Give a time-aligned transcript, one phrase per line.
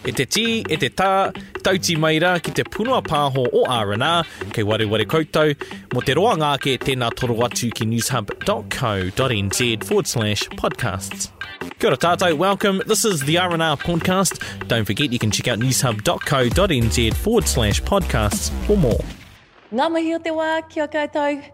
[0.00, 1.28] E te ti, e te tā,
[1.60, 5.52] tauti mai rā ki te punua pāho o R&R, kei ware ware koutou,
[5.92, 11.28] mo te roa ngāke tēnā toro atu ki newshub.co.nz forward slash podcasts.
[11.76, 12.80] Kia ora tātou, welcome.
[12.86, 14.40] This is the R&R podcast.
[14.68, 19.04] Don't forget you can check out newshub.co.nz forward slash podcasts for more.
[19.70, 21.44] Ngā mihi o te wā, kia koutou.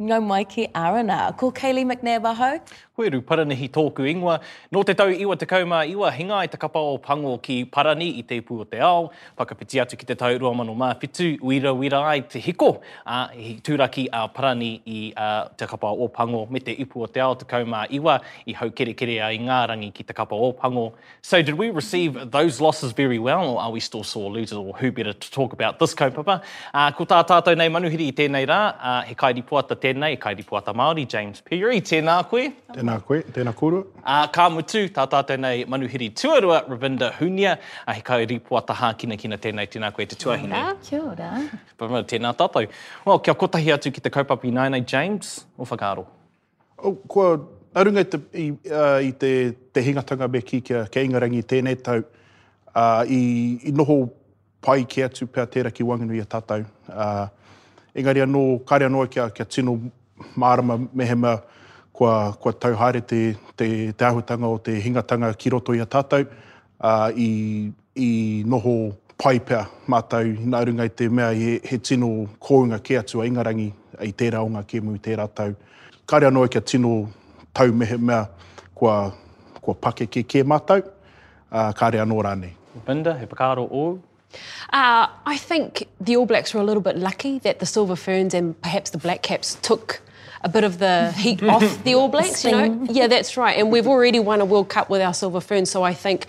[0.00, 1.32] Ngau mai ki R&R.
[1.36, 2.62] Ko Kaylee McNair.
[3.00, 4.34] Koeru paranihi tōku ingoa.
[4.72, 8.10] Nō te tau iwa te kauma iwa, hinga i te kapa o pango ki parani
[8.18, 9.06] i te ipu o te ao.
[9.38, 12.68] Whakapiti atu ki te tau rua mano mā whitu, uira uira ai te hiko.
[13.06, 17.08] Uh, hi tūraki a parani i uh, te kapa o pango me te ipu o
[17.08, 20.36] te ao te kauma iwa i hau kere kere ai ngā rangi ki te kapa
[20.36, 20.92] o pango.
[21.22, 24.74] So did we receive those losses very well or are we still sore losers or
[24.74, 26.42] who better to talk about this kaupapa?
[26.74, 30.20] Uh, ko tā tātou nei manuhiri i tēnei rā, uh, he kairi puata tēnei, he
[30.20, 32.50] kairi puata Māori, James Perry, tēnā koe.
[32.76, 33.80] Tēnā koe, tēnā kuru.
[34.00, 38.92] Uh, kā mutu, tā tātou nei manuhiri tuarua, Ravinda Hunia, a he kai ripua taha
[38.98, 40.62] kina kina tēnei tēnā koe te tuahine.
[40.86, 41.30] Kia ora.
[41.78, 42.66] Pamara, tēnā tātou.
[43.06, 46.06] Well, kia kotahi atu ki te kaupapa i nānei, James, o whakaaro.
[46.78, 47.36] O, kua
[47.76, 49.34] arunga i te, i, uh, i te,
[49.72, 52.02] te hingatanga me ki kia, kia ingarangi tēnei tau,
[52.74, 53.22] uh, i,
[53.68, 54.02] i noho
[54.60, 56.66] pai ki atu pēr tērā ki wanganui a tātou.
[56.88, 57.28] Uh,
[57.94, 59.78] engari anō, kāre anō kia, kia tino
[60.36, 61.38] mārama mehema
[62.00, 66.24] kua, kua tauhaere te, te, te ahutanga o te hingatanga ki roto i a tātou
[66.24, 67.68] uh, i,
[68.00, 68.10] i
[68.48, 68.72] noho
[69.20, 72.08] pai pēr mātou nā runga i te mea he, he tino
[72.40, 73.68] kōunga ki atu a ingarangi
[74.00, 75.52] i tērā o ngā kēmu i tērā tau.
[76.08, 76.94] Kāre anō kia tino
[77.52, 78.22] tau mehe mea
[78.74, 79.10] kua,
[79.60, 82.54] kua pake ke ke mātou, uh, kāre anō rānei.
[82.78, 83.88] Ravinda, he whakaaro o.
[84.72, 88.32] Uh, I think the All Blacks were a little bit lucky that the Silver Ferns
[88.32, 90.00] and perhaps the Black Caps took
[90.42, 92.86] a bit of the heat off the All Blacks, you know?
[92.90, 93.58] Yeah, that's right.
[93.58, 96.26] And we've already won a World Cup with our Silver Ferns, so I think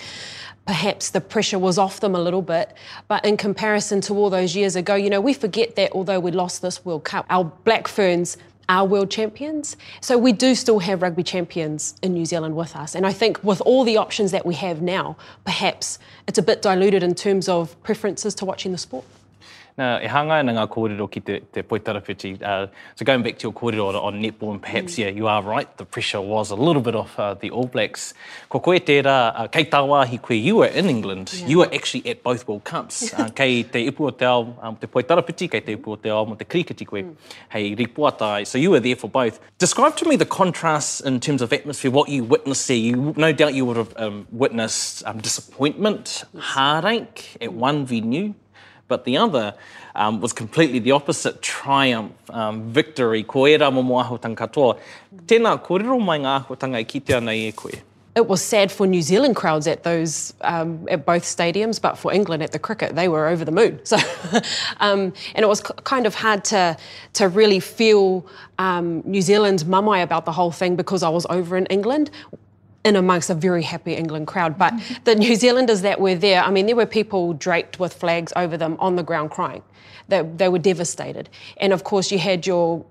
[0.66, 2.74] perhaps the pressure was off them a little bit.
[3.08, 6.32] But in comparison to all those years ago, you know, we forget that although we
[6.32, 8.38] lost this World Cup, our Black Ferns
[8.70, 9.76] are world champions.
[10.00, 12.96] So we do still have rugby champions in New Zealand with us.
[12.96, 16.62] And I think with all the options that we have now, perhaps it's a bit
[16.62, 19.04] diluted in terms of preferences to watching the sport.
[19.80, 22.34] Nā, e hanga na ngā kōrero ki te, te poitara whiti.
[22.42, 25.42] Uh, so going back to your kōrero on, on netball, and perhaps, yeah, you are
[25.42, 28.14] right, the pressure was a little bit off uh, the All Blacks.
[28.50, 31.32] Ko koe tērā, uh, kei tā wāhi koe, you were in England.
[31.34, 31.48] Yeah.
[31.48, 33.14] You were actually at both World Cups.
[33.22, 35.96] Uh, kei te ipu o te ao, um, te poitara whiti, kei te ipu o
[35.96, 37.04] te ao mo te kriketi koe.
[37.04, 37.16] Mm.
[37.52, 38.48] Hei, ripuatai.
[38.48, 39.40] So you were there for both.
[39.60, 42.78] Describe to me the contrasts in terms of atmosphere, what you witnessed there.
[42.78, 46.44] You, no doubt you would have um, witnessed um, disappointment, yes.
[46.44, 48.34] heartache at one venue.
[48.92, 49.54] But the other
[49.96, 54.74] um, was completely the opposite triumph, um, victory, ko era mo mo ahotanga katoa.
[55.32, 57.72] Tēnā, kōrero mai ngā ahotanga i kitea nei e koe?
[58.14, 62.12] It was sad for New Zealand crowds at those um, at both stadiums, but for
[62.12, 63.80] England at the cricket, they were over the moon.
[63.86, 63.98] So,
[64.82, 65.62] um, and it was
[65.94, 66.76] kind of hard to
[67.14, 68.26] to really feel
[68.60, 72.12] um, New Zealand's mumai about the whole thing because I was over in England
[72.84, 74.58] in amongst a very happy England crowd.
[74.58, 78.34] But the New Zealanders that were there, I mean, there were people draped with flags
[78.36, 79.64] over them on the ground crying.
[80.08, 81.30] They, they were devastated.
[81.58, 82.86] And of course, you had your,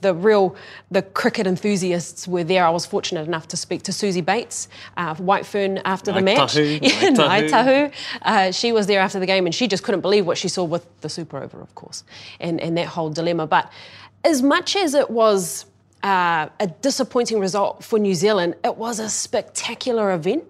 [0.00, 0.56] the real,
[0.90, 2.64] the cricket enthusiasts were there.
[2.64, 6.54] I was fortunate enough to speak to Suzie Bates, uh, White Fern, after the match.
[6.54, 7.92] Tahu, yeah, Nai Tahu.
[8.22, 10.64] Uh, she was there after the game and she just couldn't believe what she saw
[10.64, 12.04] with the super over, of course,
[12.40, 13.46] and, and that whole dilemma.
[13.46, 13.70] But
[14.24, 15.66] as much as it was
[16.02, 20.44] uh, a disappointing result for New Zealand, it was a spectacular event.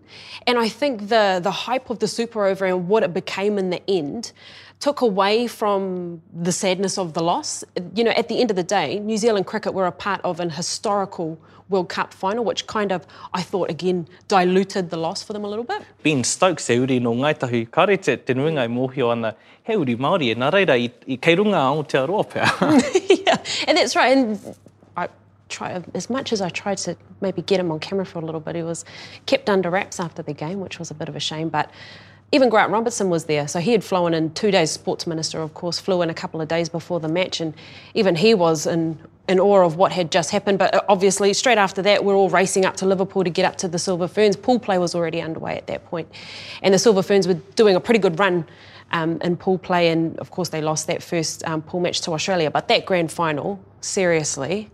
[0.46, 3.70] And I think the, the hype of the Super Over and what it became in
[3.70, 4.32] the end
[4.80, 7.62] took away from the sadness of the loss.
[7.94, 10.40] You know, at the end of the day, New Zealand cricket were a part of
[10.40, 15.32] an historical World Cup final, which kind of, I thought, again, diluted the loss for
[15.32, 15.82] them a little bit.
[16.02, 19.96] Ben Stokes e uri no Ngaitahu, kare te, te nuinga i mōhio ana, he uri
[19.96, 22.50] Māori e nā reira i, i kei runga o te aroa pēr.
[23.26, 24.16] yeah, and that's right.
[24.16, 24.56] And
[25.52, 28.40] try as much as I tried to maybe get him on camera for a little
[28.40, 28.84] bit, he was
[29.26, 31.48] kept under wraps after the game, which was a bit of a shame.
[31.48, 31.70] But
[32.34, 34.70] even Grant Robertson was there, so he had flown in two days.
[34.70, 37.52] Sports minister, of course, flew in a couple of days before the match, and
[37.92, 38.98] even he was in
[39.28, 40.58] in awe of what had just happened.
[40.58, 43.56] But uh, obviously, straight after that, we're all racing up to Liverpool to get up
[43.58, 44.34] to the Silver Ferns.
[44.34, 46.08] Pool play was already underway at that point,
[46.62, 48.46] and the Silver Ferns were doing a pretty good run.
[48.94, 52.12] Um, in pool play, and of course, they lost that first um, pool match to
[52.12, 52.50] Australia.
[52.50, 54.68] But that grand final, seriously,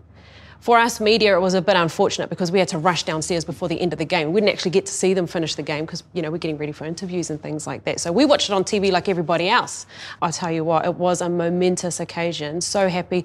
[0.59, 3.69] for us media, it was a bit unfortunate because we had to rush downstairs before
[3.69, 4.33] the end of the game.
[4.33, 6.57] We didn't actually get to see them finish the game because, you know, we're getting
[6.57, 8.01] ready for interviews and things like that.
[8.01, 9.85] So we watched it on TV like everybody else.
[10.21, 12.59] I tell you what, it was a momentous occasion.
[12.59, 13.23] So happy,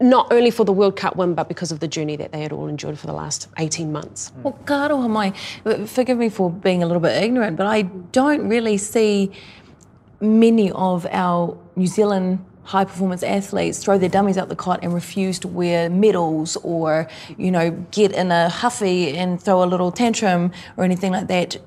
[0.00, 2.52] not only for the World Cup win, but because of the journey that they had
[2.52, 4.32] all endured for the last 18 months.
[4.42, 8.48] Well, ka aroha mai, forgive me for being a little bit ignorant, but I don't
[8.48, 9.30] really see
[10.20, 14.94] many of our New Zealand high performance athletes throw their dummies out the cot and
[14.94, 19.90] refuse to wear medals or, you know, get in a huffy and throw a little
[19.90, 21.58] tantrum or anything like that.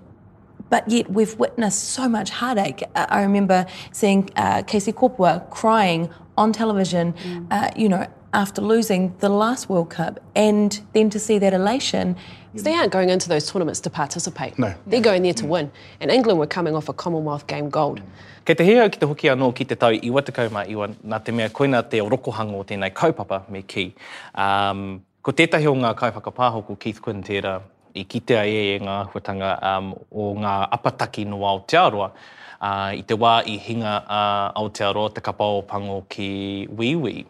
[0.69, 2.83] But yet we've witnessed so much heartache.
[2.95, 7.47] I remember seeing uh, Casey Kopua crying on television, mm.
[7.51, 12.15] uh, you know, after losing the last World Cup, and then to see that elation.
[12.63, 14.57] they aren't going into those tournaments to participate.
[14.57, 14.73] No.
[14.87, 15.71] They're going there to win.
[15.99, 18.01] And England were coming off a Commonwealth game gold.
[18.45, 21.49] Kei te hea ki te hoki anō ki te tau iwa te nā te mea
[21.49, 23.93] koina te orokohanga o tēnei kaupapa me ki.
[24.35, 27.59] Um, ko tētahi o ngā kaipakapāho ko Keith Quinn tērā
[27.95, 32.11] i kitea e e ngā huatanga um, o ngā apataki no Aotearoa.
[32.55, 37.25] Uh, I te wā i hinga uh, Aotearoa te kapao pango ki Wiwi.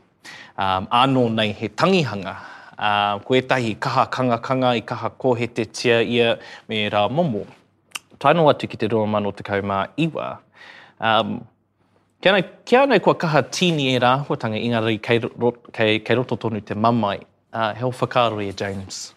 [0.58, 2.36] Um, anō nei he tangihanga.
[2.78, 6.38] Uh, koe tahi kaha kanga kanga i kaha kohe te tia ia
[6.68, 7.46] me rā momo.
[8.20, 10.38] Taino atu ki te roa mano te kaumā iwa.
[11.00, 11.40] Um,
[12.22, 15.20] kia, nei, kia nei kua kaha tini e rāhuatanga ingari kei,
[15.72, 17.20] kei, kei roto tonu te mamai.
[17.54, 19.14] Uh, heo whakaro e James.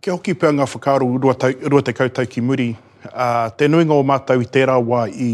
[0.00, 2.68] Kia hoki pia ngā whakaro rua, tau, rua te kautau ki muri.
[3.10, 5.32] Uh, te nuinga o mātou i tērā wā i,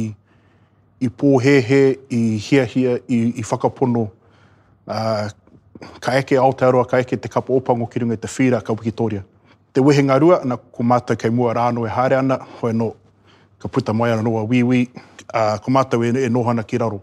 [1.04, 4.08] i pōhehe, i hiahia, i, i whakapono.
[4.86, 5.28] Uh,
[6.00, 9.24] ka eke Aotearoa, ka eke te kapa opango ki runga te whira ka Wikitoria.
[9.72, 12.94] Te wehenga rua, na ko mātou kei mua rāno e haere ana, hoi no
[13.58, 14.86] ka puta mai ana noa wiwi,
[15.34, 17.02] uh, ko mātou e, e nohana ki raro.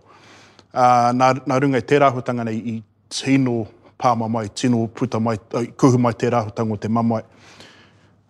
[0.74, 2.76] Uh, nā, nā runga i te rāhutanga nei i
[3.14, 3.66] tino
[4.00, 7.22] pāma mai, tino puta mai, uh, kuhu mai te hutanga o te mamai.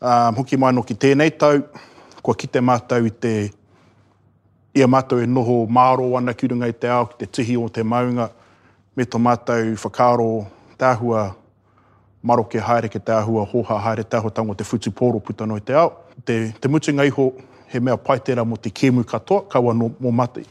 [0.03, 1.61] Um, hoki mai no ki tēnei tau,
[2.21, 3.51] kua kite mātou i te
[4.75, 7.69] ia mātou e noho māro ana ki runga i te ao, ki te tihi o
[7.69, 8.27] te maunga,
[8.95, 10.45] me tō mātou whakaro
[10.77, 11.31] tāhua
[12.23, 15.91] maroke haere ke tāhua hoha haere tāhua tango te futu pōro puta noi te ao.
[16.25, 17.31] Te, te mutunga iho
[17.67, 20.45] he mea paitera mo te kēmu katoa, kaua no, mō mate.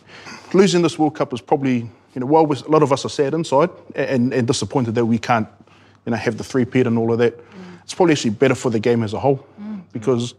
[0.52, 3.32] Losing this World Cup is probably, you know, while a lot of us are sad
[3.32, 5.48] inside and, and disappointed that we can't,
[6.04, 7.38] you know, have the three-peat and all of that.
[7.38, 7.82] Mm.
[7.84, 9.82] It's probably actually better for the game as a whole mm.
[9.92, 10.34] because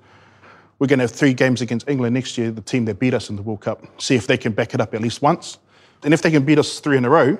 [0.77, 3.29] we're going to have three games against England next year, the team that beat us
[3.29, 5.57] in the World Cup, see if they can back it up at least once.
[6.03, 7.37] And if they can beat us three in a row,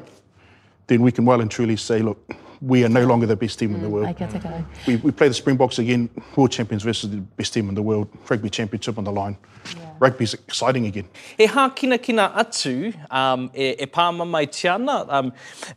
[0.88, 3.72] then we can well and truly say, look, we are no longer the best team
[3.72, 4.16] mm, in the world.
[4.88, 8.08] We, we play the Springboks again, world champions versus the best team in the world,
[8.30, 9.38] rugby championship on the line.
[9.76, 9.92] Yeah.
[10.00, 11.08] Rugby's exciting again.
[11.38, 15.34] E hā kina kina atu, um, e, e pāma mai tiana, um,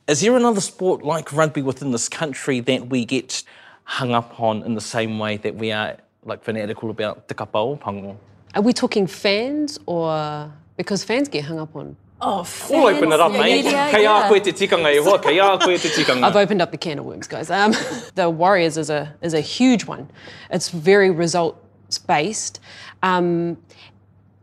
[0.07, 3.43] is there another sport like rugby within this country that we get
[3.85, 7.81] hung up on in the same way that we are like fanatical about te kapao
[7.81, 8.17] pango?
[8.55, 13.21] Are we talking fans or because fans get hung up on Oh, we'll open it
[13.21, 13.65] up, mate.
[13.65, 16.25] Yeah, koe te tikanga e hoa, kei koe te tikanga.
[16.25, 17.51] I've opened up the can of worms, guys.
[17.51, 17.75] Um,
[18.15, 20.09] the Warriors is a is a huge one.
[20.51, 22.61] It's very results based,
[23.03, 23.59] um,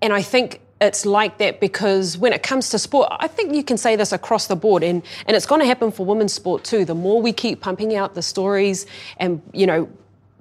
[0.03, 3.63] and I think it's like that because when it comes to sport, I think you
[3.63, 6.63] can say this across the board, and and it's going to happen for women's sport
[6.63, 6.85] too.
[6.85, 8.85] The more we keep pumping out the stories,
[9.17, 9.89] and you know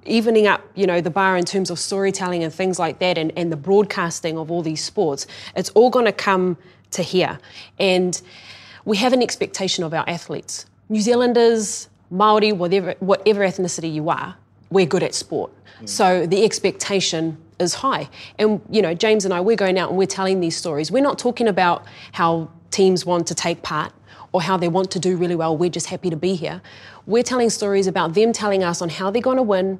[0.05, 3.31] evening up, you know, the bar in terms of storytelling and things like that and,
[3.37, 5.25] and the broadcasting of all these sports,
[5.55, 6.57] it's all going to come
[6.93, 7.39] to here.
[7.79, 8.21] And
[8.85, 10.65] we have an expectation of our athletes.
[10.89, 14.35] New Zealanders, Maori, whatever, whatever ethnicity you are,
[14.69, 15.51] we're good at sport.
[15.81, 15.89] Mm.
[15.89, 18.09] So the expectation is high.
[18.37, 20.91] And you know, James and I, we're going out and we're telling these stories.
[20.91, 23.93] We're not talking about how teams want to take part
[24.31, 25.55] or how they want to do really well.
[25.55, 26.61] We're just happy to be here.
[27.05, 29.79] We're telling stories about them telling us on how they're going to win,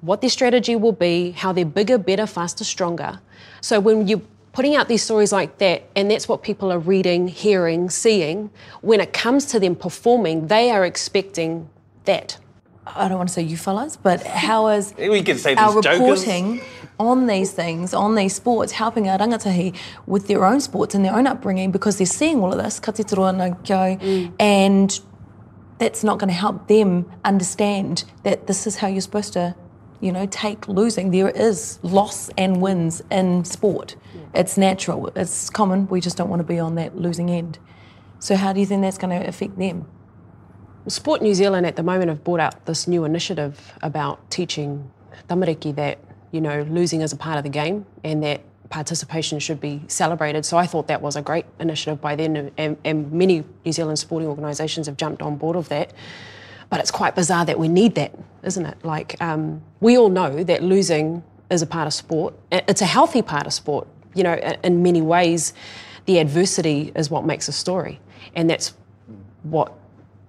[0.00, 3.20] what their strategy will be, how they're bigger, better, faster, stronger.
[3.60, 7.28] So when you putting out these stories like that, and that's what people are reading,
[7.28, 8.50] hearing, seeing,
[8.82, 11.68] when it comes to them performing, they are expecting
[12.04, 12.38] that.
[12.84, 16.00] I don't want to say you fellas, but how is we can say our jokers.
[16.00, 16.60] reporting
[16.98, 21.14] on these things, on these sports, helping our rangatahi with their own sports and their
[21.14, 24.32] own upbringing because they're seeing all of this, mm.
[24.38, 25.00] and
[25.78, 29.54] that's not going to help them understand that this is how you're supposed to
[30.02, 31.12] you know, take losing.
[31.12, 33.94] There is loss and wins in sport.
[34.14, 34.40] Yeah.
[34.40, 35.86] It's natural, it's common.
[35.86, 37.58] We just don't want to be on that losing end.
[38.18, 39.86] So, how do you think that's going to affect them?
[40.88, 44.90] Sport New Zealand at the moment have brought out this new initiative about teaching
[45.28, 45.98] tamariki that,
[46.32, 50.44] you know, losing is a part of the game and that participation should be celebrated.
[50.44, 54.00] So I thought that was a great initiative by them, and, and many New Zealand
[54.00, 55.92] sporting organisations have jumped on board of that.
[56.72, 58.82] But it's quite bizarre that we need that, isn't it?
[58.82, 62.32] Like, um, we all know that losing is a part of sport.
[62.50, 63.86] It's a healthy part of sport.
[64.14, 64.32] You know,
[64.64, 65.52] in many ways,
[66.06, 68.00] the adversity is what makes a story,
[68.34, 68.72] and that's
[69.42, 69.74] what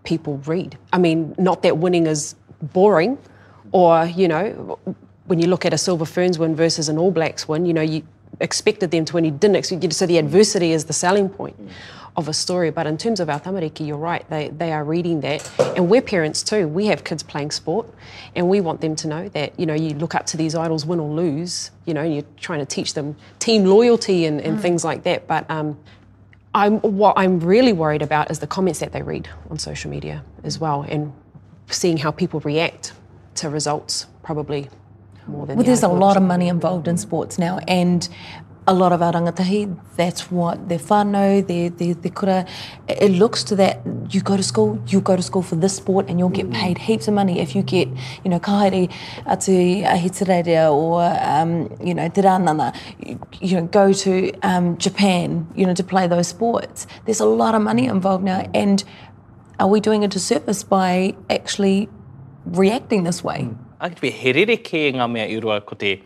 [0.03, 0.77] people read.
[0.91, 3.17] I mean, not that winning is boring,
[3.71, 4.77] or you know,
[5.27, 7.81] when you look at a Silver Ferns win versus an All Blacks win, you know,
[7.81, 8.03] you
[8.41, 9.93] expected them to win, you didn't expect.
[9.93, 11.55] So the adversity is the selling point
[12.15, 12.70] of a story.
[12.72, 14.27] But in terms of our tamariki, you're right.
[14.29, 16.67] They they are reading that, and we're parents too.
[16.67, 17.88] We have kids playing sport,
[18.36, 20.86] and we want them to know that you know you look up to these idols,
[20.86, 21.72] win or lose.
[21.86, 25.27] You know, and you're trying to teach them team loyalty and, and things like that.
[25.27, 25.77] But um,
[26.55, 30.24] I'm, what I'm really worried about is the comments that they read on social media
[30.43, 31.13] as well, and
[31.70, 32.93] seeing how people react
[33.36, 34.70] to results probably
[35.27, 38.08] more than Well, the there's a lot of money involved in sports now, and
[38.65, 42.46] a lot of our rangatahi, that's what their whānau, their, their, their kura,
[42.88, 46.08] it looks to that, you go to school, you go to school for this sport
[46.08, 47.89] and you'll get paid heaps of money if you get,
[48.24, 48.89] you know, kahaere
[49.25, 52.74] atu ahitireira or, um, you know, te rānana,
[53.05, 56.88] you, you know, go to um, Japan, you know, to play those sports.
[57.05, 58.84] There's a lot of money involved now, and
[59.60, 61.89] are we doing a disservice by actually
[62.46, 63.50] reacting this way?
[63.82, 66.01] I could be herere ke ngā mea i rua ko te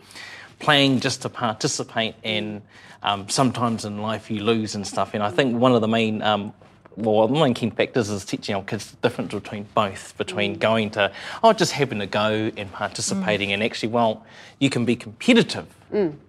[0.58, 2.62] playing just to participate and
[3.02, 5.14] um, sometimes in life you lose and stuff.
[5.14, 6.52] And I think one of the main um,
[6.98, 10.58] well, one of the key factors is teaching our kids the difference between both, between
[10.58, 11.12] going to,
[11.44, 14.24] oh, just having a go and participating, and actually, well,
[14.58, 15.66] you can be competitive,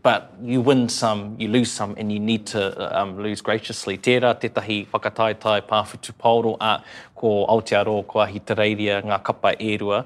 [0.03, 3.97] but you win some, you lose some, and you need to um, lose graciously.
[3.97, 6.83] Tērā, tētahi whakataetai pāwhitu pauro a
[7.15, 10.05] ko Aotearoa, ko Ahitereiria, ngā kapa e rua.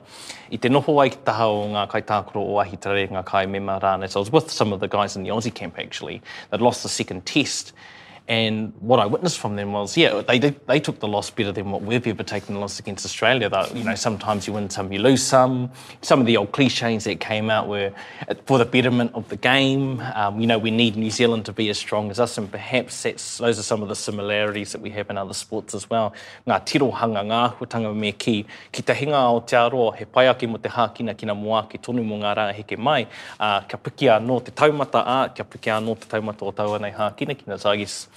[0.49, 4.09] I te noho ai ki taha o ngā kaitākoro o Ahitereiria, ngā kai mema rāne.
[4.09, 6.83] So I was with some of the guys in the Aussie camp, actually, that lost
[6.83, 7.73] the second test.
[8.27, 11.51] And what I witnessed from them was, yeah, they did, they took the loss better
[11.51, 13.49] than what we've ever taken the loss against Australia.
[13.49, 15.69] That you know, sometimes you win some, you lose some.
[16.01, 17.91] Some of the old cliches that came out were
[18.45, 19.99] for the betterment of the game.
[20.15, 23.03] Um, you know, we need New Zealand to be as strong as us, and perhaps
[23.03, 26.13] that's, those are some of the similarities that we have in other sports as well.
[26.47, 30.47] Ngā tirohanga, ngā hutanga me ki, ki te hinga o te aroa, he pai ake
[30.47, 33.05] mo te hākina kina moa ki tonu mo ngā rā heke mai,
[33.37, 36.95] uh, kia piki anō te taumata a, kia piki anō te taumata o tau anei
[36.95, 37.59] hākina kina.
[37.59, 38.07] So zagis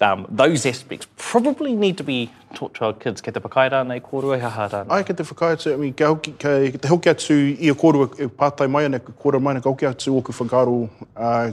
[0.00, 3.20] um, those aspects probably need to be taught to our kids.
[3.20, 4.90] Kei te pakai rānei, kōrua, he rānei.
[4.90, 8.20] Ai, kei te whakaatu, I mean, hoki, kei, kei te hoki atu i a kōrua
[8.20, 11.52] e pātai mai ana, kōrua mai ana, ka hoki atu o ku whakaro, uh,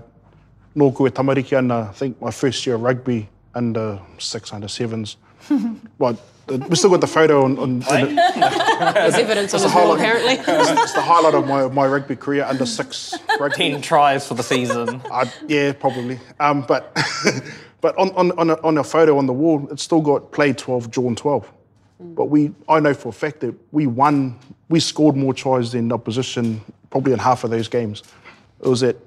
[0.75, 5.17] nō koe tamariki ana, I think my first year of rugby, under six, under sevens.
[5.99, 6.17] well,
[6.49, 8.15] uh, we still got the photo on, on, on
[8.93, 10.33] There's evidence on a wall, apparently.
[10.37, 13.71] it's the highlight of my, my rugby career, under six rugby.
[13.71, 15.01] Ten tries for the season.
[15.11, 16.19] Uh, yeah, probably.
[16.39, 16.97] Um, but
[17.81, 20.53] but on, on, on, a, on a photo on the wall, it's still got play
[20.53, 21.51] 12, drawn 12.
[21.99, 25.91] But we, I know for a fact that we won, we scored more tries than
[25.91, 28.03] opposition probably in half of those games.
[28.63, 28.97] It was that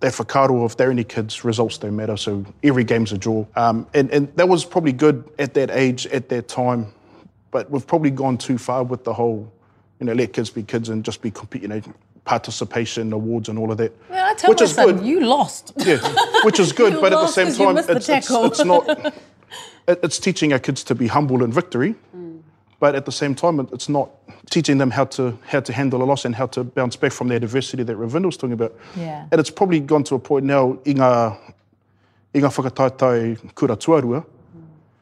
[0.00, 3.44] that whakaro of they're only kids, results don't matter, so every game's a draw.
[3.56, 6.92] Um, and, and that was probably good at that age, at that time.
[7.50, 9.50] But we've probably gone too far with the whole,
[9.98, 11.80] you know, let kids be kids and just be, you know,
[12.28, 13.92] participation awards and all of that.
[14.10, 15.06] Well, I tell which my is son, good.
[15.06, 15.72] you lost.
[15.76, 15.98] Yeah,
[16.44, 18.86] which is good, but at the same time, missed the it's, it's, it's not.
[19.88, 21.94] it- It's teaching our kids to be humble in victory,
[22.80, 24.08] but at the same time, it- it's not
[24.50, 27.28] teaching them how to how to handle a loss and how to bounce back from
[27.28, 28.72] the adversity that Ravinda was talking about.
[28.96, 29.24] Yeah.
[29.32, 31.10] And it's probably gone to a point now i ngā,
[32.34, 34.20] i ngā whakataetai kura tuarua,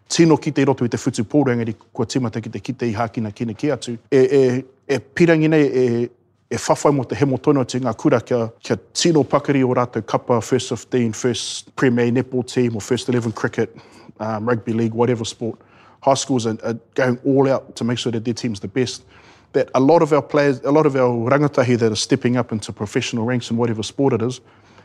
[0.09, 2.95] tino ki te roto i te whutu pōra, engari kua timata ki te kite i
[2.95, 6.09] hākina kina ki atu, e, e, e pirangi nei, e,
[6.51, 10.05] e whawhai mo te hemo tono te ngā kura kia, kia tino pakari o rātou
[10.07, 13.77] kapa, first 15, first Premier Netball team or first 11 cricket,
[14.21, 15.59] um, rugby league, whatever sport.
[16.03, 19.05] High schools are, are going all out to make sure that their team's the best.
[19.53, 22.53] That a lot of our players, a lot of our rangatahi that are stepping up
[22.53, 24.41] into professional ranks in whatever sport it is,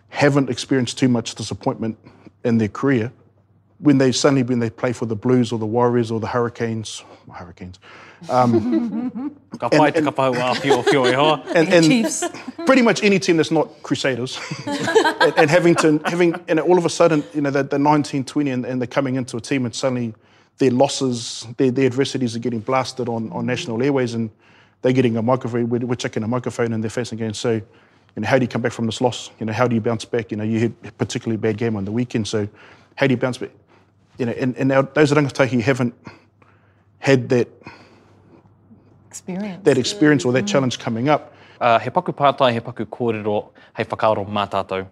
[0.09, 1.97] haven't experienced too much disappointment
[2.43, 3.11] in their career
[3.81, 7.03] when they suddenly when they play for the Blues or the Warriors or the Hurricanes,
[7.31, 7.79] Hurricanes,
[8.27, 13.51] Ka pai te kapau a whio whio e and, and pretty much any team that's
[13.51, 17.63] not Crusaders, and, and having to having and all of a sudden you know they're,
[17.63, 20.13] they're 19, 20 and, and they're coming into a team and suddenly
[20.61, 24.29] their losses, their, their adversities are getting blasted on, on national airways and
[24.81, 27.33] they're getting a microphone, we're, we're checking a microphone in their face again.
[27.33, 27.61] So, you
[28.15, 29.31] know, how do you come back from this loss?
[29.39, 30.31] You know, how do you bounce back?
[30.31, 32.47] You know, you had a particularly bad game on the weekend, so
[32.95, 33.51] how do you bounce back?
[34.17, 35.95] You know, and, and our, those rangatahi haven't
[36.99, 37.47] had that
[39.11, 39.59] Experience.
[39.65, 41.33] that experience or that challenge coming up.
[41.59, 44.87] Uh, he paku pātai, he paku kōrero, hei whakaaro mā tātou.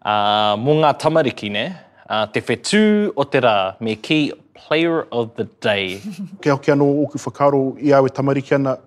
[0.00, 1.64] Uh, mō ngā tamariki ne,
[2.08, 6.00] uh, te whetū o te rā, me ki Player of the Day.
[6.40, 8.78] Ke hoki anō oku whakaro i awe tamariki ana,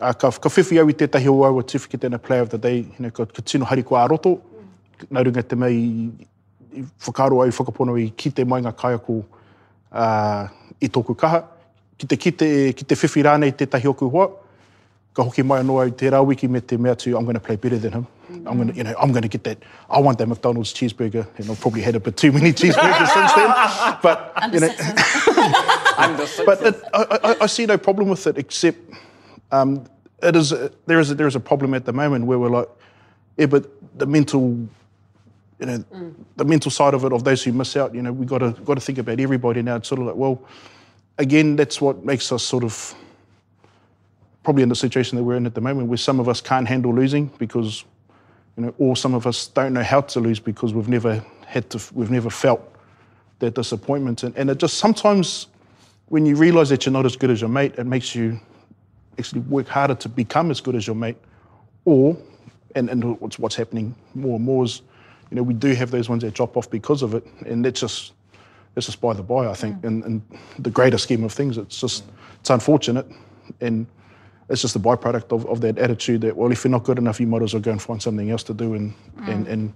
[0.00, 2.76] A ka, ka whiwhi au i tētahi o au atiwhiki tēnā Player of the Day,
[2.76, 4.38] you know, ka, ka tino hari ko aroto,
[5.12, 6.28] nā runga te mei i,
[6.80, 9.18] i whakaro au whakapono i ki te mai ngā kaiako
[9.92, 10.48] uh,
[10.80, 11.42] i tōku kaha.
[12.00, 14.30] Ki te, ki te, ki te whiwhi rānei tētahi oku hoa,
[15.12, 17.56] ka hoki mai anō au te rāwiki me te mea tu, I'm going to play
[17.56, 18.06] better than him.
[18.30, 19.58] I'm going to, you know, I'm going to get that.
[19.90, 23.32] I want that McDonald's cheeseburger, and I've probably had a bit too many cheeseburgers since
[23.34, 23.50] then.
[24.02, 24.68] But you know,
[26.46, 28.78] but it, I, I, I see no problem with it, except
[29.52, 29.84] um,
[30.22, 32.48] it is a, there is a, there is a problem at the moment where we're
[32.48, 32.68] like,
[33.36, 34.56] yeah, but the mental,
[35.58, 35.84] you know,
[36.36, 37.94] the mental side of it of those who miss out.
[37.94, 39.76] You know, we got to got to think about everybody now.
[39.76, 40.40] It's sort of like, well,
[41.18, 42.94] again, that's what makes us sort of
[44.42, 46.66] probably in the situation that we're in at the moment, where some of us can't
[46.66, 47.84] handle losing because,
[48.56, 51.68] you know, or some of us don't know how to lose because we've never had
[51.70, 52.74] to, we've never felt
[53.40, 55.46] that disappointment, and, and it just sometimes
[56.10, 58.38] when you realise that you're not as good as your mate, it makes you
[59.18, 61.16] actually work harder to become as good as your mate.
[61.84, 62.16] Or,
[62.74, 64.82] and, and what's, what's happening more and more is,
[65.30, 67.80] you know, we do have those ones that drop off because of it, and that's
[67.80, 68.12] just
[68.74, 69.48] that's just by the by.
[69.48, 70.22] I think, in, in
[70.58, 72.04] the greater scheme of things, it's just
[72.40, 73.06] it's unfortunate,
[73.60, 73.86] and
[74.48, 77.20] it's just a byproduct of, of that attitude that well, if you're not good enough,
[77.20, 78.94] you might as well go and find something else to do and
[79.26, 79.72] and, and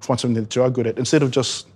[0.00, 1.68] find something that you are good at instead of just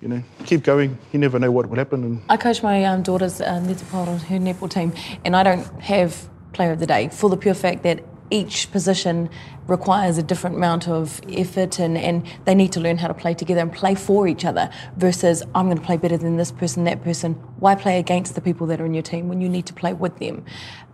[0.00, 0.98] you know keep going.
[1.12, 4.38] You never know what will happen, and I coach my um, daughter's uh, netball, her
[4.38, 4.92] netball team,
[5.24, 9.30] and I don't have player of the day for the pure fact that each position
[9.66, 13.34] requires a different amount of effort and, and they need to learn how to play
[13.34, 16.84] together and play for each other versus I'm going to play better than this person,
[16.84, 17.34] that person.
[17.60, 19.92] Why play against the people that are in your team when you need to play
[19.92, 20.44] with them?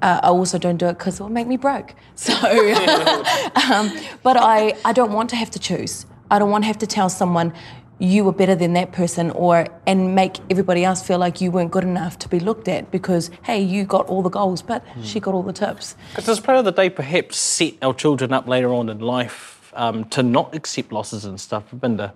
[0.03, 1.95] Uh, I also don't do it because it will make me broke.
[2.17, 2.33] So,
[3.71, 6.07] um, but I, I don't want to have to choose.
[6.31, 7.53] I don't want to have to tell someone
[7.99, 11.71] you were better than that person or and make everybody else feel like you weren't
[11.71, 15.21] good enough to be looked at because hey you got all the goals but she
[15.21, 18.49] got all the tips Because does Player of the Day perhaps set our children up
[18.49, 21.65] later on in life um, to not accept losses and stuff?
[21.73, 22.13] Binda.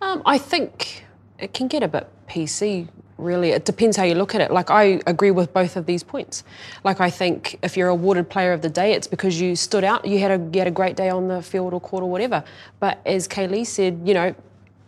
[0.00, 1.04] Um, I think
[1.38, 3.50] it can get a bit PC, really.
[3.50, 4.50] It depends how you look at it.
[4.50, 6.44] Like, I agree with both of these points.
[6.84, 10.06] Like, I think if you're awarded Player of the Day, it's because you stood out,
[10.06, 12.44] you had a, you had a great day on the field or court or whatever.
[12.78, 14.34] But as Kaylee said, you know,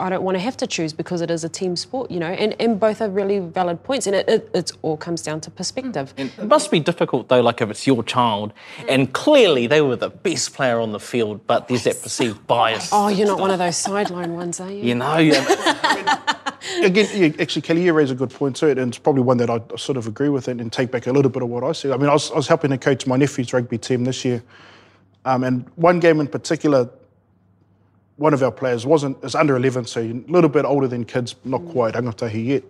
[0.00, 2.28] I don't want to have to choose because it is a team sport, you know,
[2.28, 4.06] and, and both are really valid points.
[4.06, 6.14] And it, it, it all comes down to perspective.
[6.16, 8.52] It must be difficult though, like if it's your child,
[8.88, 12.90] and clearly they were the best player on the field, but there's that perceived bias.
[12.92, 14.84] Oh, you're not one of those sideline ones, are you?
[14.84, 15.42] You know, yeah,
[16.82, 19.38] again, yeah, actually, Kelly, you raise a good point to it, and it's probably one
[19.38, 21.64] that I sort of agree with and, and take back a little bit of what
[21.64, 21.90] I said.
[21.90, 24.42] I mean, I was, I was helping to coach my nephew's rugby team this year,
[25.24, 26.88] um, and one game in particular,
[28.18, 31.37] one of our players wasn't is under 11, so a little bit older than kids,
[31.44, 32.64] not quite angatahi yet,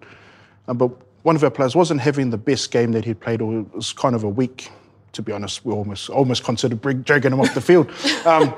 [0.68, 0.90] um, but
[1.22, 3.92] one of our players wasn't having the best game that he'd played, or it was
[3.92, 4.70] kind of a week.
[5.12, 7.90] To be honest, we almost almost considered dragging him off the field.
[8.26, 8.54] Um,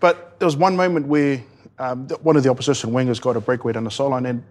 [0.00, 1.42] but there was one moment where
[1.78, 4.42] um, one of the opposition wingers got a breakaway down the sideline, and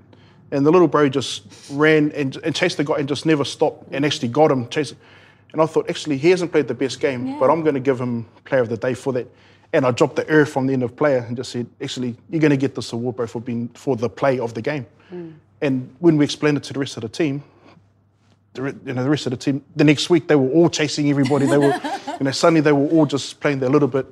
[0.51, 3.87] and the little bro just ran and, and chased the guy and just never stopped
[3.91, 4.69] and actually got him.
[4.69, 4.95] Chased,
[5.51, 7.99] and I thought, actually, he hasn't played the best game, but I'm going to give
[7.99, 9.27] him player of the day for that.
[9.71, 12.41] And I dropped the earth from the end of player and just said, actually, you're
[12.41, 14.85] going to get this award, bro, for being for the play of the game.
[15.11, 15.35] Mm.
[15.61, 17.43] And when we explained it to the rest of the team,
[18.53, 21.09] the, you know, the rest of the team, the next week they were all chasing
[21.09, 21.45] everybody.
[21.45, 21.79] They were,
[22.19, 24.07] you know, suddenly they were all just playing their little bit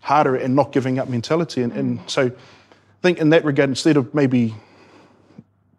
[0.00, 1.62] harder and not giving up mentality.
[1.62, 2.10] And, and mm.
[2.10, 4.54] so I think in that regard, instead of maybe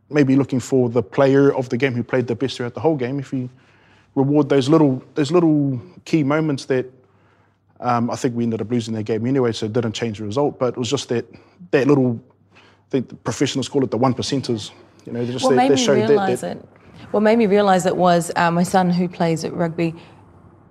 [0.10, 2.96] maybe looking for the player of the game who played the best throughout the whole
[2.96, 3.50] game, if you
[4.16, 6.86] reward those little those little key moments that
[7.80, 10.26] um, I think we ended up losing that game anyway, so it didn't change the
[10.26, 10.60] result.
[10.60, 11.26] But it was just that
[11.72, 12.20] that little
[12.56, 14.72] I think the professionals call it the one percenters.
[15.06, 16.70] You know, they just what they, made me that- realise that, it
[17.12, 19.96] what made me realise it was uh, my son who plays at rugby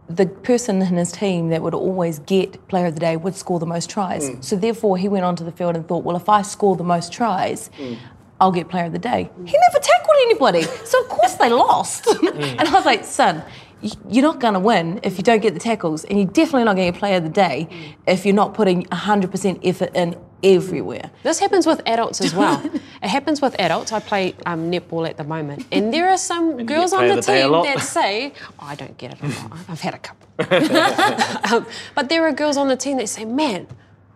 [0.09, 3.59] the person in his team that would always get player of the day would score
[3.59, 4.31] the most tries.
[4.31, 4.45] Mm.
[4.45, 7.13] So therefore, he went onto the field and thought, well, if I score the most
[7.13, 7.99] tries, Mm.
[8.39, 9.31] I'll get player of the day.
[9.47, 12.05] He never tackled anybody, so of course they lost.
[12.27, 12.57] Mm.
[12.59, 13.43] and I was like, son.
[13.83, 16.65] Y- You're not going to win if you don't get the tackles, and you're definitely
[16.65, 17.69] not going to get player of the day
[18.07, 21.11] if you're not putting 100% effort in everywhere.
[21.23, 22.63] This happens with adults as well.
[23.03, 23.93] it happens with adults.
[23.93, 27.23] I play um, netball at the moment, and there are some girls on the the
[27.23, 29.59] team that say, oh, "I don't get it a lot.
[29.69, 30.27] I've had a couple."
[31.57, 33.67] um, but there are girls on the team that say, "Man,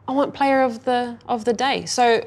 [0.06, 2.26] I want player of the of the day." So,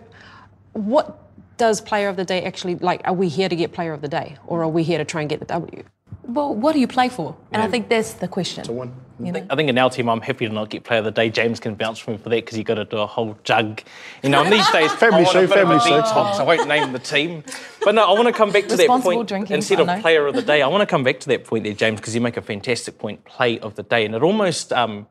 [0.74, 1.20] what
[1.58, 3.02] does player of the day actually like?
[3.06, 5.22] Are we here to get player of the day, or are we here to try
[5.22, 5.84] and get the W?
[6.24, 7.36] Well, what do you play for?
[7.52, 8.64] And I think that's the question.
[8.64, 8.94] to win.
[9.20, 9.46] You know?
[9.50, 11.30] I think in our team, I'm happy to not get player of the day.
[11.30, 13.82] James can vouch for me for that because you've got to do a whole jug.
[14.24, 16.02] You know, in these days, Family I show, a bit of a family show.
[16.02, 16.40] detox.
[16.40, 17.44] I won't name the team,
[17.84, 20.26] But no, I want to come back to that Responsible point drinking, instead of player
[20.26, 20.62] of the day.
[20.62, 22.98] I want to come back to that point there, James, because you make a fantastic
[22.98, 25.08] point, play of the day, and it almost um,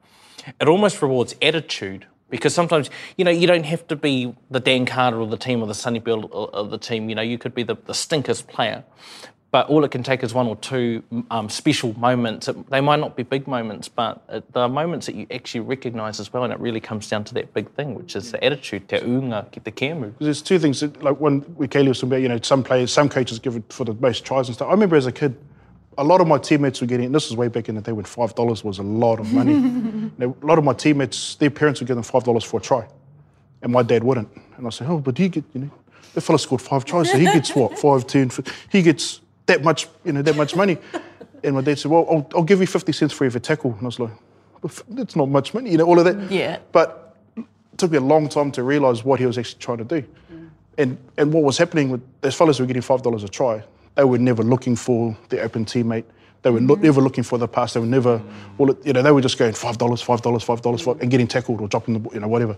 [0.61, 4.87] it almost rewards attitude because sometimes you know you don't have to be the Dan
[4.87, 7.09] Carter of the team or the Sonny Bill of the team.
[7.09, 8.85] You know, you could be the, the stinkest player.
[9.53, 12.49] But all it can take is one or two um, special moments.
[12.49, 15.61] It- They might not be big moments, but uh, they are moments that you actually
[15.61, 16.43] recognise as well.
[16.45, 19.47] And it really comes down to that big thing, which is the attitude, te unga
[19.53, 20.15] ki te kēmu.
[20.19, 20.81] There's two things.
[20.81, 23.55] that- Like when we Kaylee was talking about, you know, some players, some coaches give
[23.57, 24.69] it for the most tries and stuff.
[24.69, 25.37] I remember as a kid,
[25.99, 27.13] a lot of my teammates were getting.
[27.13, 29.53] This was way back in the day when five dollars was a lot of money.
[29.53, 32.57] you know, a lot of my teammates, their parents would give them five dollars for
[32.57, 32.87] a try,
[33.61, 34.29] and my dad wouldn't.
[34.57, 35.71] And I said, oh, but he get, you know,
[36.15, 39.63] the fella scored five tries, so he gets what, five, ten, fif- he gets that
[39.63, 40.79] much, you know, that much money.
[41.45, 43.73] And my dad said, well, I'll, I'll give you fifty cents for every tackle.
[43.73, 44.13] And I was like,
[44.91, 46.31] that's not much money, you know, all of that.
[46.31, 46.59] Yeah.
[46.71, 47.45] But it
[47.79, 50.07] took me a long time to realise what he was actually trying to do.
[50.79, 53.63] And and what was happening with those fellas who were getting five dollars a try,
[53.97, 56.05] they were never looking for the open teammate.
[56.43, 56.85] They were not, mm-hmm.
[56.85, 57.75] never looking for the pass.
[57.75, 58.21] They were never,
[58.59, 61.29] well, you know, they were just going five dollars, five dollars, five dollars, and getting
[61.29, 62.57] tackled or dropping the, ball, you know, whatever.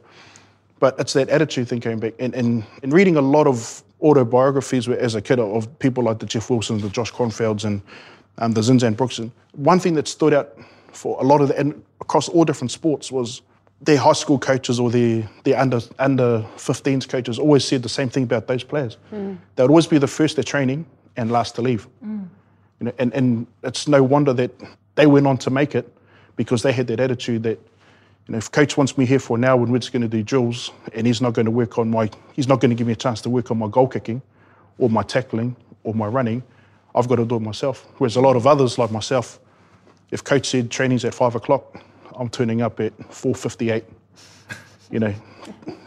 [0.80, 2.14] But it's that attitude thing coming back.
[2.18, 6.18] And, and, and reading a lot of autobiographies where- as a kid of people like
[6.18, 7.80] the Jeff Wilsons, the Josh Kronfelds, and
[8.38, 9.18] um, the Zinzan Brookes.
[9.18, 10.58] And one thing that stood out
[10.92, 13.42] for a lot of the, and across all different sports was
[13.80, 18.08] their high school coaches or their, their under, under 15s coaches always said the same
[18.08, 18.96] thing about those players.
[19.10, 21.86] They would always be the first at training and last to leave.
[22.80, 24.50] You know, and, and it's no wonder that
[24.96, 25.90] they went on to make it
[26.36, 27.58] because they had that attitude that,
[28.26, 30.08] you know, if coach wants me here for an hour when we're just going to
[30.08, 32.86] do drills and he's not going to work on my, he's not going to give
[32.86, 34.22] me a chance to work on my goal kicking
[34.78, 36.42] or my tackling or my running,
[36.94, 37.86] I've got to do it myself.
[37.98, 39.40] Whereas a lot of others like myself,
[40.10, 41.82] if coach said training's at five o'clock,
[42.16, 43.84] I'm turning up at 4.58,
[44.90, 45.14] you know,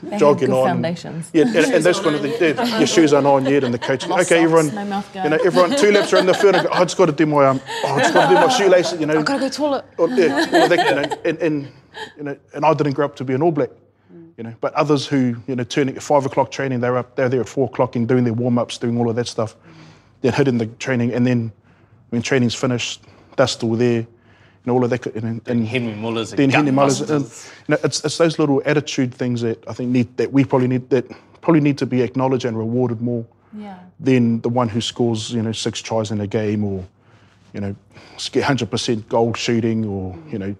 [0.03, 0.67] They jogging on.
[0.67, 1.29] foundations.
[1.33, 3.79] Yeah, and, and those kind of the Yeah, your shoes aren't on yet, and the
[3.79, 4.03] coach.
[4.05, 4.73] Okay, socks, everyone.
[4.73, 5.75] no mouth you know, everyone.
[5.75, 6.55] Two laps around the field.
[6.55, 7.61] And go, oh, I just got to do my um.
[7.83, 8.99] Oh, I just got to do my shoelaces.
[8.99, 9.19] You know.
[9.19, 9.85] I've got to go toilet.
[9.97, 11.71] Or, yeah, all of that, you know, and, and
[12.17, 13.69] you know, and I didn't grow up to be an All Black.
[14.37, 17.29] You know, but others who you know turning at five o'clock training, they're up, they're
[17.29, 19.55] there at four o'clock and doing their warm ups, doing all of that stuff.
[20.21, 21.51] Then hitting the training, and then
[22.09, 23.01] when training's finished,
[23.35, 24.05] they're still there,
[24.67, 25.05] and all of that.
[25.15, 27.27] And, and Henry Muller's then Henry Muller's, and, uh,
[27.67, 30.67] you know, it's, it's those little attitude things that I think need that we probably
[30.67, 31.09] need that
[31.41, 33.25] probably need to be acknowledged and rewarded more
[33.57, 33.79] Yeah.
[33.99, 36.83] than the one who scores you know six tries in a game or
[37.53, 37.75] you know
[38.43, 40.53] hundred percent goal shooting or you know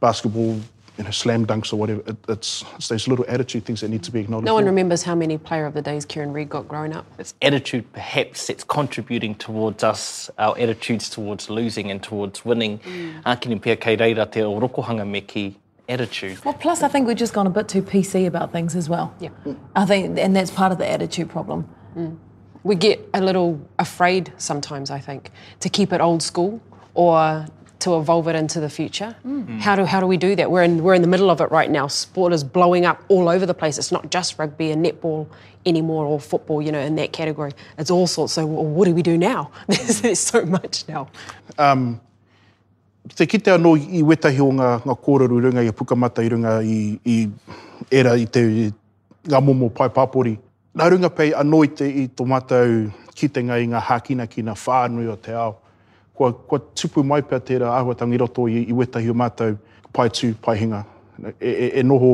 [0.00, 0.58] basketball
[0.96, 2.02] you know slam dunks or whatever.
[2.06, 4.46] It, it's, it's those little attitude things that need to be acknowledged.
[4.46, 4.70] No one more.
[4.70, 7.06] remembers how many player of the days Kieran Read got growing up.
[7.18, 12.78] It's attitude perhaps that's contributing towards us, our attitudes towards losing and towards winning.
[12.80, 13.22] Mm.
[13.24, 15.56] Ākini pia kei reira te o rokohanga me ki
[15.88, 16.44] attitude.
[16.44, 19.14] Well, plus I think we've just gone a bit too PC about things as well.
[19.20, 19.30] Yeah.
[19.74, 21.68] I think, and that's part of the attitude problem.
[22.62, 25.30] We get a little afraid sometimes, I think,
[25.60, 26.62] to keep it old school
[26.94, 27.46] or
[27.80, 29.14] to evolve it into the future.
[29.60, 30.50] How do how do we do that?
[30.50, 31.86] We're in we're in the middle of it right now.
[31.86, 33.78] Sport is blowing up all over the place.
[33.78, 35.26] It's not just rugby and netball
[35.66, 37.52] anymore or football, you know, in that category.
[37.78, 38.34] It's all sorts.
[38.34, 39.50] So well, what do we do now?
[39.68, 41.08] There's, there's so much now.
[43.12, 46.54] Te kite anō i wetahi o ngā, ngā kōrero i runga i pukamata i runga
[46.64, 47.28] i, i
[47.92, 48.62] era i te i
[49.28, 50.32] ngā momo pai pāpori.
[50.72, 54.56] Nā runga pei anō i te i tō mātou kitenga i ngā hākina ki ngā
[54.56, 55.52] whānui o te ao.
[56.14, 59.56] Kua, kua tupu mai pia tērā āhuatanga roto i, i wetahi o mātou
[59.94, 60.84] pai tū, pai hinga.
[61.40, 62.12] E, e, e noho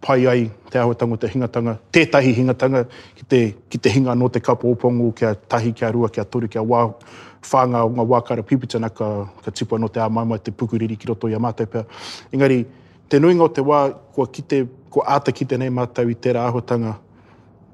[0.00, 2.84] pai ai te āhuatanga te hingatanga, tētahi hingatanga
[3.18, 6.48] ki te, ki te hinga no te kapo opongo kia tahi, kia rua, kia toru,
[6.48, 6.86] kia wā,
[7.50, 9.10] whānga o ngā wākara pipitana ka,
[9.44, 11.84] ka tipu no te āmaima te pukuriri ki roto i a mātou pia.
[12.32, 12.64] Engari,
[13.10, 13.84] te nuinga o te wā,
[14.14, 16.96] kua, kite, kua āta kite nei mātou i tērā āhuatanga,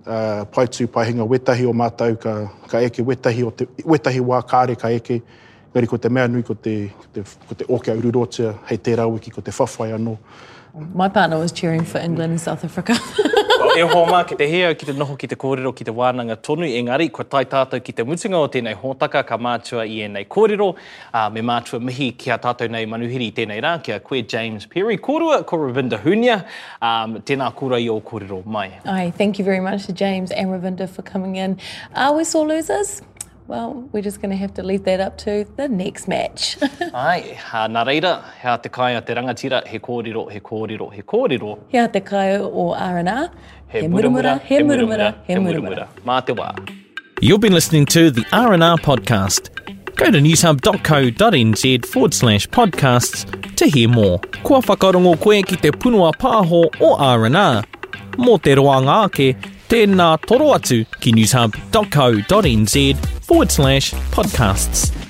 [0.06, 2.36] uh, pai tū, pai hinga, wetahi o mātou ka,
[2.70, 5.20] ka eke, wetahi, o te, wetahi wā kāre ka eke,
[5.76, 9.04] ngari ko te mea nui ko te, ko te, ko te oke ururotia, hei tērā
[9.12, 10.16] wiki ko te whawhai anō.
[10.94, 12.96] My partner was cheering for England and South Africa.
[13.60, 15.92] o e hoa mā ki te hea, ki te noho, ki te kōrero, ki te
[15.92, 16.64] wānanga tonu.
[16.78, 20.70] Engari, ko tai tātou ki te mutunga o tēnei hōtaka, ka mātua i ēnei kōrero.
[21.12, 24.64] Uh, me mātua mihi ki a tātou nei manuhiri tēnei rā, ki a koe James
[24.64, 24.96] Perry.
[24.96, 26.38] Kōrua, ko Ravinda Hunia.
[26.80, 28.70] Um, tēnā kūra i o kōrero mai.
[28.84, 31.60] Aye, thank you very much to James and Ravinda for coming in.
[31.94, 33.02] Are we sore losers?
[33.48, 36.56] Well, we're just going to have to leave that up to the next match.
[36.94, 41.02] Ai, ha, nā reira, hea te kai a te rangatira, he kōrero, he kōrero, he
[41.02, 41.58] kōrero.
[41.68, 43.30] Hea te kai o R&R.
[43.68, 45.86] He muramura, he muramura, he muramura.
[46.04, 46.50] Mā te wā.
[47.20, 49.50] You've been listening to the R&R podcast.
[49.94, 54.18] Go to newshub.co.nz forward slash podcasts to hear more.
[54.42, 57.62] Kua whakarongo koe ki te punua pāho o R&R.
[58.16, 62.76] Mō te roa ngāke, Tēnā toro atu ki newshub.co.nz
[63.26, 65.05] forward slash podcasts.